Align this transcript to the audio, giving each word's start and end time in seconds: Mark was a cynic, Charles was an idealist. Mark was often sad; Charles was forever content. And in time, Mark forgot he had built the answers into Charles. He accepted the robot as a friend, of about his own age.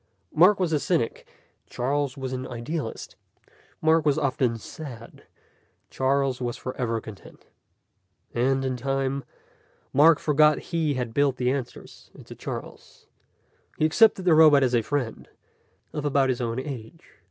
Mark 0.33 0.59
was 0.59 0.73
a 0.73 0.79
cynic, 0.79 1.27
Charles 1.69 2.17
was 2.17 2.33
an 2.33 2.47
idealist. 2.47 3.15
Mark 3.83 4.03
was 4.03 4.17
often 4.17 4.57
sad; 4.57 5.25
Charles 5.91 6.41
was 6.41 6.57
forever 6.57 6.99
content. 6.99 7.45
And 8.33 8.65
in 8.65 8.77
time, 8.77 9.23
Mark 9.93 10.17
forgot 10.17 10.57
he 10.73 10.95
had 10.95 11.13
built 11.13 11.35
the 11.37 11.51
answers 11.51 12.09
into 12.15 12.33
Charles. 12.33 13.05
He 13.77 13.85
accepted 13.85 14.25
the 14.25 14.33
robot 14.33 14.63
as 14.63 14.73
a 14.73 14.81
friend, 14.81 15.29
of 15.93 16.03
about 16.03 16.29
his 16.29 16.41
own 16.41 16.59
age. 16.59 17.19